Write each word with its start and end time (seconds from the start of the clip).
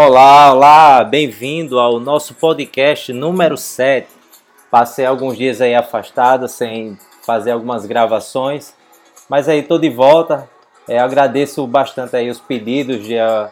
Olá, 0.00 0.52
olá, 0.52 1.04
bem-vindo 1.04 1.78
ao 1.78 1.98
nosso 1.98 2.32
podcast 2.34 3.12
número 3.12 3.56
7. 3.56 4.08
Passei 4.70 5.04
alguns 5.04 5.36
dias 5.36 5.60
aí 5.60 5.74
afastado 5.74 6.46
sem 6.46 6.96
fazer 7.26 7.50
algumas 7.50 7.84
gravações, 7.84 8.74
mas 9.28 9.48
aí 9.48 9.62
tô 9.62 9.76
de 9.76 9.90
volta. 9.90 10.48
É, 10.88 10.98
agradeço 10.98 11.66
bastante 11.66 12.16
aí 12.16 12.30
os 12.30 12.38
pedidos 12.38 13.04
de, 13.04 13.18
ah, 13.18 13.50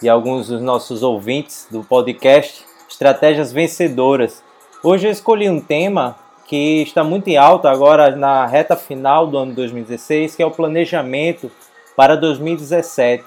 de 0.00 0.08
alguns 0.08 0.46
dos 0.46 0.62
nossos 0.62 1.02
ouvintes 1.02 1.66
do 1.70 1.82
podcast 1.82 2.64
Estratégias 2.88 3.52
Vencedoras. 3.52 4.42
Hoje 4.80 5.08
eu 5.08 5.10
escolhi 5.10 5.50
um 5.50 5.60
tema 5.60 6.14
que 6.46 6.82
está 6.82 7.02
muito 7.02 7.26
em 7.26 7.36
alta 7.36 7.68
agora 7.68 8.14
na 8.14 8.46
reta 8.46 8.76
final 8.76 9.26
do 9.26 9.36
ano 9.36 9.52
2016, 9.52 10.36
que 10.36 10.42
é 10.42 10.46
o 10.46 10.52
planejamento 10.52 11.50
para 11.96 12.16
2017. 12.16 13.24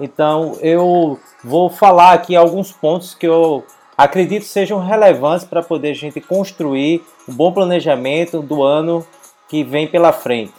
Então 0.00 0.56
eu 0.62 1.20
vou 1.44 1.68
falar 1.68 2.14
aqui 2.14 2.34
alguns 2.34 2.72
pontos 2.72 3.14
que 3.14 3.28
eu 3.28 3.62
acredito 3.94 4.46
sejam 4.46 4.78
relevantes 4.78 5.44
para 5.44 5.62
poder 5.62 5.90
a 5.90 5.94
gente 5.94 6.18
construir 6.18 7.04
um 7.28 7.34
bom 7.34 7.52
planejamento 7.52 8.40
do 8.40 8.62
ano 8.62 9.06
que 9.50 9.62
vem 9.62 9.86
pela 9.86 10.14
frente. 10.14 10.54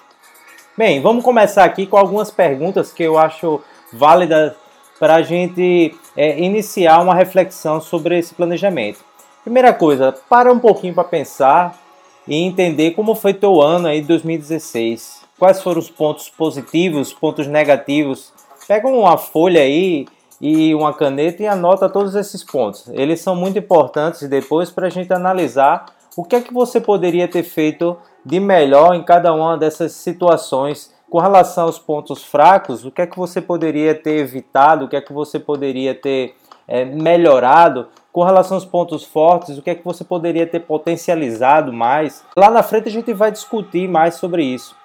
Bem, 0.77 1.01
vamos 1.01 1.23
começar 1.23 1.63
aqui 1.63 1.87
com 1.87 1.97
algumas 1.97 2.29
perguntas 2.29 2.93
que 2.93 3.01
eu 3.01 3.17
acho 3.17 3.59
válidas 3.91 4.53
para 4.99 5.15
a 5.15 5.23
gente 5.23 5.95
é, 6.15 6.39
iniciar 6.39 7.01
uma 7.01 7.15
reflexão 7.15 7.81
sobre 7.81 8.19
esse 8.19 8.35
planejamento. 8.35 9.10
Primeira 9.43 9.73
coisa, 9.73 10.15
para 10.29 10.51
um 10.51 10.59
pouquinho 10.59 10.93
para 10.93 11.03
pensar 11.03 11.79
e 12.27 12.35
entender 12.35 12.91
como 12.91 13.15
foi 13.15 13.33
teu 13.33 13.61
ano 13.61 13.87
aí 13.87 14.01
2016. 14.01 15.21
Quais 15.39 15.61
foram 15.61 15.79
os 15.79 15.89
pontos 15.89 16.29
positivos, 16.29 17.11
pontos 17.11 17.47
negativos 17.47 18.31
Pega 18.67 18.87
uma 18.87 19.17
folha 19.17 19.61
aí 19.61 20.07
e 20.39 20.73
uma 20.73 20.93
caneta 20.93 21.43
e 21.43 21.47
anota 21.47 21.89
todos 21.89 22.15
esses 22.15 22.43
pontos. 22.43 22.87
Eles 22.93 23.19
são 23.19 23.35
muito 23.35 23.59
importantes 23.59 24.27
depois 24.29 24.69
para 24.71 24.87
a 24.87 24.89
gente 24.89 25.11
analisar 25.11 25.85
o 26.15 26.23
que 26.23 26.35
é 26.35 26.41
que 26.41 26.53
você 26.53 26.79
poderia 26.79 27.27
ter 27.27 27.43
feito 27.43 27.97
de 28.25 28.39
melhor 28.39 28.93
em 28.95 29.03
cada 29.03 29.33
uma 29.33 29.57
dessas 29.57 29.91
situações 29.91 30.93
com 31.09 31.19
relação 31.19 31.65
aos 31.65 31.77
pontos 31.77 32.23
fracos, 32.23 32.85
o 32.85 32.91
que 32.91 33.01
é 33.01 33.07
que 33.07 33.17
você 33.17 33.41
poderia 33.41 33.93
ter 33.93 34.19
evitado, 34.19 34.85
o 34.85 34.87
que 34.87 34.95
é 34.95 35.01
que 35.01 35.11
você 35.11 35.37
poderia 35.37 35.93
ter 35.93 36.35
é, 36.67 36.85
melhorado, 36.85 37.87
com 38.11 38.23
relação 38.23 38.57
aos 38.57 38.65
pontos 38.65 39.03
fortes, 39.03 39.57
o 39.57 39.61
que 39.61 39.69
é 39.69 39.75
que 39.75 39.85
você 39.85 40.03
poderia 40.03 40.45
ter 40.45 40.59
potencializado 40.59 41.71
mais. 41.71 42.23
Lá 42.35 42.49
na 42.49 42.61
frente 42.61 42.89
a 42.89 42.91
gente 42.91 43.13
vai 43.13 43.31
discutir 43.31 43.87
mais 43.87 44.15
sobre 44.15 44.43
isso. 44.43 44.75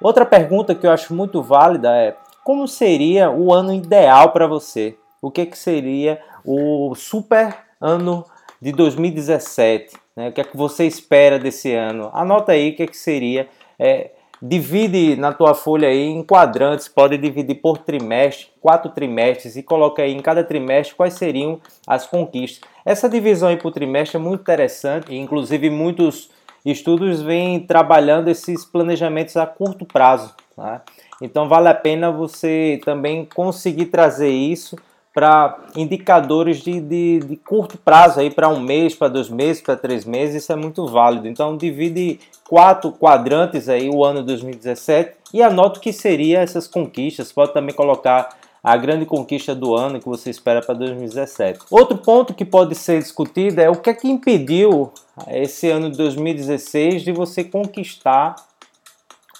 Outra 0.00 0.24
pergunta 0.24 0.74
que 0.74 0.86
eu 0.86 0.90
acho 0.90 1.14
muito 1.14 1.42
válida 1.42 1.94
é 1.96 2.16
como 2.42 2.66
seria 2.66 3.30
o 3.30 3.52
ano 3.52 3.72
ideal 3.72 4.32
para 4.32 4.46
você? 4.46 4.96
O 5.20 5.30
que, 5.30 5.44
que 5.44 5.58
seria 5.58 6.20
o 6.44 6.94
super 6.94 7.54
ano 7.80 8.24
de 8.60 8.72
2017? 8.72 9.96
Né? 10.16 10.28
O 10.28 10.32
que 10.32 10.40
é 10.40 10.44
que 10.44 10.56
você 10.56 10.86
espera 10.86 11.38
desse 11.38 11.74
ano? 11.74 12.10
Anota 12.12 12.52
aí 12.52 12.70
o 12.70 12.76
que, 12.76 12.82
é 12.82 12.86
que 12.86 12.96
seria. 12.96 13.48
É, 13.78 14.10
divide 14.42 15.16
na 15.16 15.32
tua 15.32 15.54
folha 15.54 15.88
aí 15.88 16.08
em 16.08 16.22
quadrantes, 16.22 16.88
pode 16.88 17.18
dividir 17.18 17.56
por 17.56 17.78
trimestre, 17.78 18.48
quatro 18.60 18.90
trimestres 18.90 19.56
e 19.56 19.62
coloca 19.62 20.02
aí 20.02 20.12
em 20.12 20.20
cada 20.20 20.42
trimestre 20.42 20.96
quais 20.96 21.14
seriam 21.14 21.60
as 21.86 22.06
conquistas. 22.06 22.68
Essa 22.84 23.08
divisão 23.08 23.48
aí 23.48 23.56
por 23.56 23.72
trimestre 23.72 24.16
é 24.16 24.20
muito 24.20 24.40
interessante, 24.40 25.14
inclusive 25.14 25.68
muitos 25.68 26.30
estudos 26.64 27.22
vêm 27.22 27.60
trabalhando 27.60 28.28
esses 28.28 28.64
planejamentos 28.64 29.36
a 29.36 29.46
curto 29.46 29.84
prazo. 29.84 30.34
Tá? 30.56 30.82
Então 31.20 31.48
vale 31.48 31.68
a 31.68 31.74
pena 31.74 32.10
você 32.10 32.80
também 32.84 33.26
conseguir 33.26 33.86
trazer 33.86 34.30
isso 34.30 34.76
para 35.12 35.58
indicadores 35.76 36.58
de, 36.58 36.80
de, 36.80 37.18
de, 37.20 37.36
curto 37.36 37.76
prazo 37.76 38.20
aí 38.20 38.30
para 38.30 38.48
um 38.48 38.60
mês, 38.60 38.94
para 38.94 39.08
dois 39.08 39.28
meses, 39.28 39.60
para 39.60 39.76
três 39.76 40.04
meses, 40.04 40.42
isso 40.42 40.52
é 40.52 40.56
muito 40.56 40.86
válido. 40.86 41.26
Então 41.26 41.56
divide 41.56 42.20
quatro 42.48 42.92
quadrantes 42.92 43.68
aí 43.68 43.88
o 43.88 44.04
ano 44.04 44.22
2017 44.22 45.12
e 45.34 45.42
anota 45.42 45.78
o 45.78 45.82
que 45.82 45.92
seria 45.92 46.40
essas 46.40 46.68
conquistas. 46.68 47.32
Pode 47.32 47.52
também 47.52 47.74
colocar 47.74 48.36
a 48.62 48.76
grande 48.76 49.06
conquista 49.06 49.54
do 49.54 49.74
ano 49.74 49.98
que 49.98 50.06
você 50.06 50.30
espera 50.30 50.60
para 50.60 50.74
2017. 50.74 51.60
Outro 51.70 51.98
ponto 51.98 52.34
que 52.34 52.44
pode 52.44 52.74
ser 52.74 53.00
discutido 53.00 53.60
é 53.60 53.70
o 53.70 53.76
que 53.76 53.90
é 53.90 53.94
que 53.94 54.08
impediu 54.08 54.92
esse 55.28 55.68
ano 55.68 55.90
de 55.90 55.96
2016 55.96 57.02
de 57.02 57.12
você 57.12 57.42
conquistar 57.42 58.36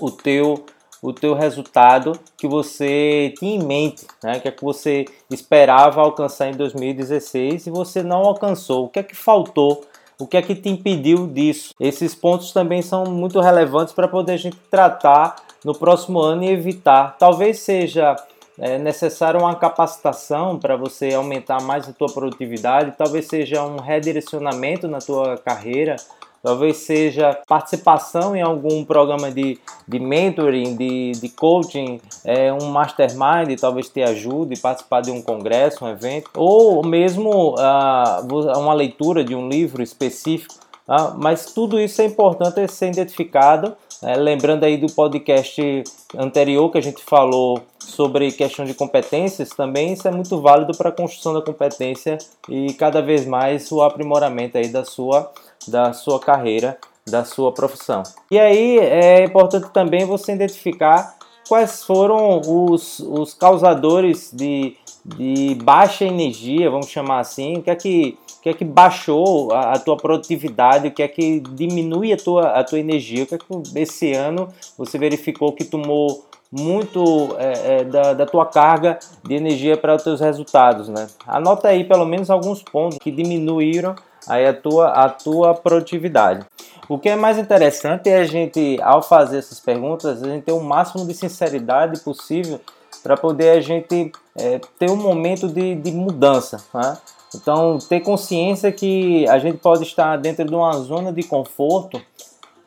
o 0.01 0.11
teu 0.11 0.65
o 1.03 1.13
teu 1.13 1.35
resultado 1.35 2.13
que 2.37 2.47
você 2.47 3.33
tinha 3.39 3.57
em 3.57 3.65
mente, 3.65 4.07
né? 4.23 4.39
que 4.39 4.49
é 4.49 4.51
que 4.51 4.63
você 4.63 5.05
esperava 5.31 6.01
alcançar 6.01 6.49
em 6.49 6.57
2016 6.57 7.67
e 7.67 7.71
você 7.71 8.03
não 8.03 8.19
alcançou. 8.19 8.85
O 8.85 8.89
que 8.89 8.99
é 8.99 9.03
que 9.03 9.17
faltou? 9.17 9.85
O 10.19 10.27
que 10.27 10.37
é 10.37 10.43
que 10.43 10.55
te 10.55 10.69
impediu 10.69 11.27
disso? 11.27 11.75
Esses 11.81 12.15
pontos 12.15 12.53
também 12.53 12.83
são 12.83 13.05
muito 13.05 13.41
relevantes 13.41 13.95
para 13.95 14.07
poder 14.07 14.33
a 14.33 14.37
gente 14.37 14.57
tratar 14.71 15.37
no 15.65 15.75
próximo 15.75 16.21
ano 16.21 16.45
e 16.45 16.51
evitar. 16.51 17.17
Talvez 17.19 17.61
seja 17.61 18.17
é 18.63 18.79
necessário 18.79 19.41
uma 19.41 19.55
capacitação 19.55 20.59
para 20.59 20.77
você 20.77 21.15
aumentar 21.15 21.63
mais 21.63 21.89
a 21.89 21.95
tua 21.95 22.13
produtividade, 22.13 22.93
talvez 22.97 23.27
seja 23.27 23.65
um 23.65 23.79
redirecionamento 23.79 24.87
na 24.87 24.99
tua 24.99 25.39
carreira, 25.39 25.97
talvez 26.43 26.79
seja 26.79 27.39
participação 27.47 28.35
em 28.35 28.43
algum 28.43 28.85
programa 28.85 29.31
de, 29.31 29.59
de 29.87 29.99
mentoring, 29.99 30.77
de, 30.77 31.13
de 31.13 31.29
coaching, 31.29 32.01
é, 32.25 32.53
um 32.53 32.67
mastermind, 32.71 33.59
talvez 33.61 33.89
te 33.89 34.03
ajude, 34.03 34.59
participar 34.59 35.03
de 35.03 35.11
um 35.11 35.21
congresso, 35.21 35.85
um 35.85 35.89
evento, 35.89 36.31
ou 36.35 36.85
mesmo 36.85 37.55
uh, 37.55 38.59
uma 38.59 38.75
leitura 38.75 39.23
de 39.23 39.35
um 39.35 39.49
livro 39.49 39.83
específico. 39.83 40.55
Uh, 40.89 41.15
mas 41.19 41.47
tudo 41.47 41.79
isso 41.79 42.03
é 42.03 42.07
importante 42.07 42.67
ser 42.69 42.91
identificado. 42.91 43.77
Né? 44.03 44.17
Lembrando 44.17 44.65
aí 44.65 44.77
do 44.77 44.93
podcast 44.93 45.85
anterior 46.17 46.71
que 46.71 46.79
a 46.79 46.83
gente 46.83 47.03
falou 47.03 47.63
sobre 47.79 48.33
questão 48.33 48.65
de 48.65 48.75
competências, 48.75 49.51
também 49.51 49.93
isso 49.93 50.07
é 50.07 50.11
muito 50.11 50.41
válido 50.41 50.77
para 50.77 50.89
a 50.89 50.93
construção 50.93 51.35
da 51.35 51.43
competência 51.43 52.19
e 52.49 52.73
cada 52.75 53.03
vez 53.03 53.27
mais 53.27 53.71
o 53.73 53.83
aprimoramento 53.83 54.57
aí 54.59 54.69
da 54.69 54.85
sua 54.85 55.31
da 55.69 55.93
sua 55.93 56.19
carreira, 56.19 56.79
da 57.07 57.25
sua 57.25 57.53
profissão. 57.53 58.03
E 58.31 58.39
aí 58.39 58.79
é 58.79 59.25
importante 59.25 59.71
também 59.71 60.07
você 60.07 60.33
identificar 60.33 61.19
quais 61.49 61.83
foram 61.83 62.41
os, 62.41 63.01
os 63.01 63.35
causadores 63.35 64.31
de, 64.33 64.77
de 65.05 65.55
baixa 65.63 66.05
energia, 66.05 66.71
vamos 66.71 66.89
chamar 66.89 67.21
assim, 67.21 67.59
o 67.59 67.63
que 67.63 67.71
é 67.71 67.75
que, 67.75 68.19
o 68.39 68.43
que, 68.43 68.49
é 68.51 68.53
que 68.53 68.65
baixou 68.65 69.53
a, 69.53 69.73
a, 69.73 69.79
tua 69.79 69.97
produtividade, 69.97 70.89
o 70.89 70.91
que 70.91 71.03
é 71.03 71.09
que 71.09 71.41
diminui 71.41 72.13
a 72.13 72.17
tua, 72.17 72.49
a 72.51 72.65
tua 72.65 72.79
energia, 72.79 73.25
o 73.25 73.27
que 73.27 73.35
é 73.35 73.39
que 73.39 73.45
esse 73.77 74.13
ano 74.13 74.49
você 74.77 74.99
verificou 74.99 75.53
que 75.53 75.65
tomou 75.65 76.25
muito 76.53 77.37
é, 77.39 77.77
é, 77.77 77.85
da, 77.85 78.13
da, 78.13 78.27
tua 78.27 78.45
carga 78.45 78.99
de 79.23 79.35
energia 79.35 79.77
para 79.77 79.95
os 79.95 80.03
teus 80.03 80.21
resultados, 80.21 80.89
né? 80.89 81.07
Anota 81.27 81.69
aí 81.69 81.85
pelo 81.85 82.05
menos 82.05 82.29
alguns 82.29 82.61
pontos 82.61 82.99
que 82.99 83.11
diminuíram 83.11 83.95
aí 84.27 84.47
a 84.47 84.53
tua, 84.53 84.89
a 84.89 85.09
tua 85.09 85.55
produtividade. 85.55 86.45
O 86.89 86.99
que 86.99 87.09
é 87.09 87.15
mais 87.15 87.39
interessante 87.39 88.11
é 88.11 88.19
a 88.19 88.25
gente, 88.25 88.79
ao 88.83 89.01
fazer 89.01 89.39
essas 89.39 89.61
perguntas, 89.61 90.25
a 90.25 90.29
gente 90.29 90.43
ter 90.43 90.53
o 90.53 90.61
máximo 90.61 91.07
de 91.07 91.15
sinceridade 91.15 92.01
possível 92.01 92.61
para 93.03 93.17
poder 93.17 93.51
a 93.51 93.61
gente 93.61 94.13
é, 94.37 94.61
ter 94.79 94.91
um 94.91 94.97
momento 94.97 95.49
de, 95.49 95.75
de 95.75 95.93
mudança. 95.93 96.65
Né? 96.73 96.99
Então, 97.35 97.79
ter 97.79 98.01
consciência 98.01 98.73
que 98.73 99.29
a 99.29 99.39
gente 99.39 99.59
pode 99.59 99.85
estar 99.85 100.17
dentro 100.17 100.45
de 100.45 100.55
uma 100.55 100.73
zona 100.73 101.13
de 101.13 101.23
conforto 101.23 102.01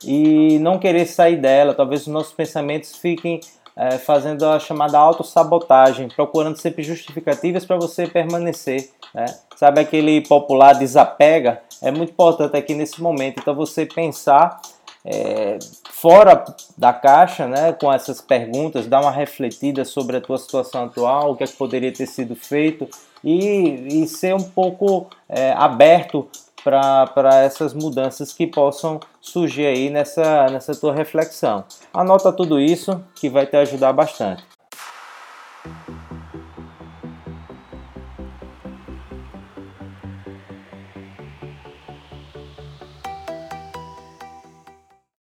e 0.04 0.58
não 0.60 0.80
querer 0.80 1.06
sair 1.06 1.38
dela. 1.38 1.74
Talvez 1.74 2.02
os 2.02 2.08
nossos 2.08 2.34
pensamentos 2.34 2.96
fiquem 2.96 3.40
é, 3.76 3.98
fazendo 3.98 4.46
a 4.46 4.60
chamada 4.60 4.98
autossabotagem, 4.98 6.08
procurando 6.10 6.58
sempre 6.58 6.84
justificativas 6.84 7.66
para 7.66 7.78
você 7.78 8.08
permanecer. 8.08 8.90
Né? 9.14 9.26
Sabe 9.56 9.82
aquele 9.82 10.22
popular 10.22 10.74
desapega? 10.74 11.62
É 11.82 11.92
muito 11.92 12.12
importante 12.12 12.56
aqui 12.56 12.74
nesse 12.74 13.02
momento. 13.02 13.40
Então 13.40 13.56
você 13.56 13.86
pensar 13.86 14.62
é, 15.06 15.60
fora 15.90 16.44
da 16.78 16.94
caixa, 16.94 17.48
né, 17.48 17.74
com 17.74 17.92
essas 17.92 18.22
perguntas, 18.22 18.88
dar 18.88 19.02
uma 19.02 19.12
refletida 19.12 19.84
sobre 19.84 20.18
a 20.18 20.22
tua 20.22 20.38
situação 20.38 20.86
atual, 20.86 21.32
o 21.32 21.36
que, 21.36 21.44
é 21.44 21.48
que 21.48 21.54
poderia 21.54 21.92
ter 21.92 22.08
sido 22.08 22.36
feito 22.36 22.88
e, 23.24 24.04
e 24.04 24.08
ser 24.08 24.34
um 24.34 24.44
pouco 24.44 25.08
é, 25.28 25.52
aberto 25.54 26.28
para 26.64 27.42
essas 27.44 27.74
mudanças 27.74 28.32
que 28.32 28.48
possam 28.48 29.00
surgir 29.20 29.66
aí 29.66 29.90
nessa, 29.90 30.48
nessa 30.48 30.74
tua 30.74 30.94
reflexão. 30.94 31.66
Anota 31.94 32.32
tudo 32.32 32.60
isso 32.60 33.04
que 33.16 33.30
vai 33.30 33.46
te 33.46 33.58
ajudar 33.58 33.92
bastante. 33.92 34.53